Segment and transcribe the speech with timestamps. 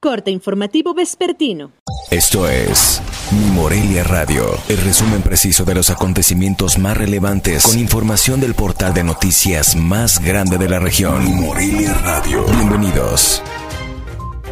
[0.00, 1.72] Corte informativo vespertino.
[2.12, 3.02] Esto es
[3.32, 8.94] Mi Morelia Radio, el resumen preciso de los acontecimientos más relevantes con información del portal
[8.94, 11.24] de noticias más grande de la región.
[11.24, 12.44] Mi Morelia Radio.
[12.44, 13.42] Bienvenidos.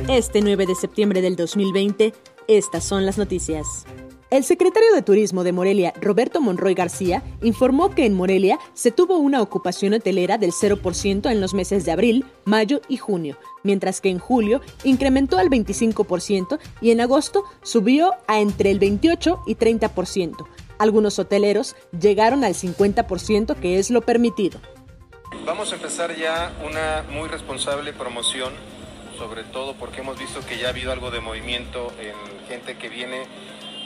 [0.09, 2.13] Este 9 de septiembre del 2020,
[2.49, 3.87] estas son las noticias.
[4.29, 9.19] El secretario de Turismo de Morelia, Roberto Monroy García, informó que en Morelia se tuvo
[9.19, 14.09] una ocupación hotelera del 0% en los meses de abril, mayo y junio, mientras que
[14.09, 20.45] en julio incrementó al 25% y en agosto subió a entre el 28 y 30%.
[20.79, 24.59] Algunos hoteleros llegaron al 50% que es lo permitido.
[25.45, 28.53] Vamos a empezar ya una muy responsable promoción,
[29.19, 32.89] sobre todo porque hemos visto que ya ha habido algo de movimiento en gente que
[32.89, 33.23] viene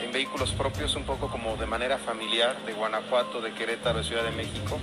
[0.03, 4.23] en vehículos propios, un poco como de manera familiar, de Guanajuato, de Querétaro, de Ciudad
[4.23, 4.79] de México.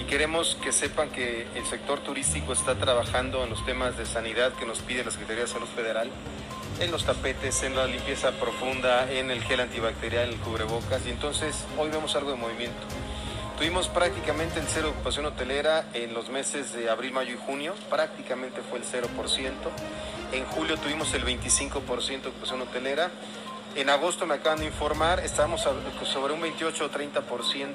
[0.00, 4.52] Y queremos que sepan que el sector turístico está trabajando en los temas de sanidad
[4.52, 6.10] que nos pide la Secretaría de Salud Federal,
[6.80, 11.06] en los tapetes, en la limpieza profunda, en el gel antibacterial, el cubrebocas.
[11.06, 12.86] Y entonces hoy vemos algo de movimiento.
[13.56, 17.74] Tuvimos prácticamente el cero de ocupación hotelera en los meses de abril, mayo y junio,
[17.88, 19.06] prácticamente fue el 0%.
[20.32, 23.10] En julio tuvimos el 25% de ocupación hotelera
[23.76, 27.66] en agosto me acaban de informar, estamos sobre un 28 o 30%.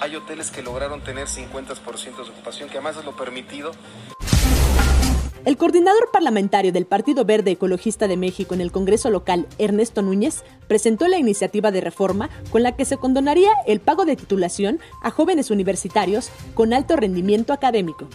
[0.00, 3.70] Hay hoteles que lograron tener 50% de ocupación, que además es lo permitido.
[5.44, 10.42] El coordinador parlamentario del Partido Verde Ecologista de México en el Congreso local, Ernesto Núñez,
[10.66, 15.10] presentó la iniciativa de reforma con la que se condonaría el pago de titulación a
[15.10, 18.08] jóvenes universitarios con alto rendimiento académico.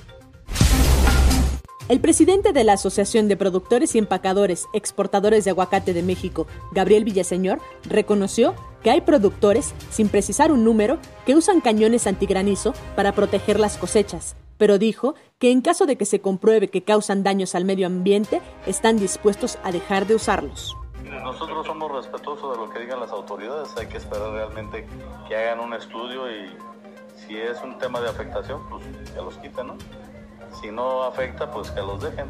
[1.90, 7.04] El presidente de la Asociación de Productores y Empacadores Exportadores de Aguacate de México, Gabriel
[7.04, 13.60] Villaseñor, reconoció que hay productores, sin precisar un número, que usan cañones antigranizo para proteger
[13.60, 17.66] las cosechas, pero dijo que en caso de que se compruebe que causan daños al
[17.66, 20.78] medio ambiente, están dispuestos a dejar de usarlos.
[21.04, 24.86] Nosotros somos respetuosos de lo que digan las autoridades, hay que esperar realmente
[25.28, 26.56] que hagan un estudio y
[27.16, 29.78] si es un tema de afectación, pues que los quiten, ¿no?
[30.62, 32.30] Si no afecta, pues que los dejen.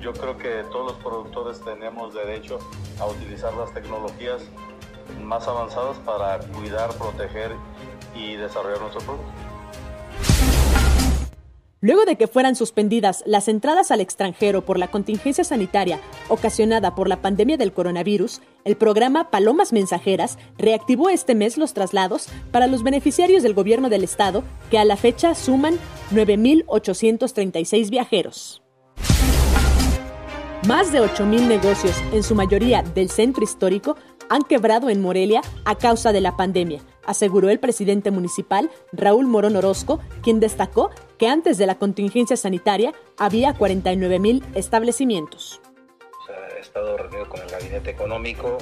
[0.00, 2.58] Yo creo que todos los productores tenemos derecho
[3.00, 4.42] a utilizar las tecnologías
[5.22, 7.52] más avanzadas para cuidar, proteger
[8.14, 10.63] y desarrollar nuestro producto.
[11.84, 16.00] Luego de que fueran suspendidas las entradas al extranjero por la contingencia sanitaria
[16.30, 22.28] ocasionada por la pandemia del coronavirus, el programa Palomas Mensajeras reactivó este mes los traslados
[22.50, 25.74] para los beneficiarios del gobierno del estado, que a la fecha suman
[26.10, 28.62] 9.836 viajeros.
[30.66, 33.98] Más de 8.000 negocios, en su mayoría del centro histórico,
[34.30, 39.56] han quebrado en Morelia a causa de la pandemia, aseguró el presidente municipal Raúl Morón
[39.56, 45.60] Orozco, quien destacó que antes de la contingencia sanitaria había 49.000 establecimientos.
[46.56, 48.58] he estado reunido con el gabinete económico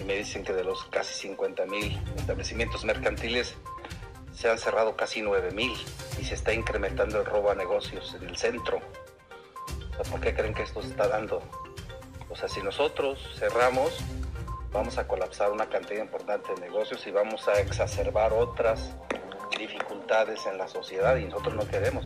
[0.00, 3.54] y me dicen que de los casi 50.000 establecimientos mercantiles
[4.32, 5.76] se han cerrado casi 9.000
[6.20, 8.80] y se está incrementando el robo a negocios en el centro.
[10.10, 11.42] ¿Por qué creen que esto se está dando?
[12.30, 13.98] O sea, si nosotros cerramos,
[14.72, 18.94] vamos a colapsar una cantidad importante de negocios y vamos a exacerbar otras
[19.58, 22.04] dificultades en la sociedad y nosotros no queremos.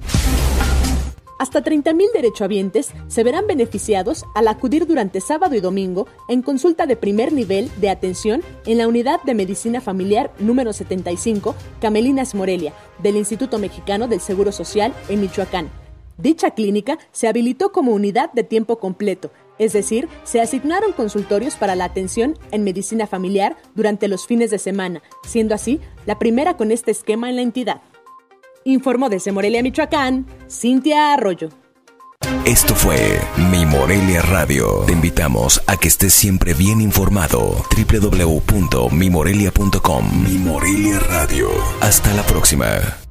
[1.39, 6.95] Hasta 30.000 derechohabientes se verán beneficiados al acudir durante sábado y domingo en consulta de
[6.95, 13.17] primer nivel de atención en la Unidad de Medicina Familiar número 75, Camelinas Morelia, del
[13.17, 15.69] Instituto Mexicano del Seguro Social en Michoacán.
[16.17, 21.77] Dicha clínica se habilitó como unidad de tiempo completo, es decir, se asignaron consultorios para
[21.77, 26.71] la atención en medicina familiar durante los fines de semana, siendo así la primera con
[26.71, 27.83] este esquema en la entidad.
[28.65, 31.49] Informó desde Morelia, Michoacán, Cintia Arroyo.
[32.45, 33.21] Esto fue
[33.51, 34.85] Mi Morelia Radio.
[34.87, 37.67] Te invitamos a que estés siempre bien informado.
[37.77, 41.51] www.mimorelia.com Mi Morelia Radio.
[41.81, 43.02] Hasta la próxima.